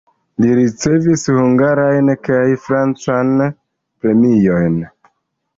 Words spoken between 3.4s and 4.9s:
premiojn.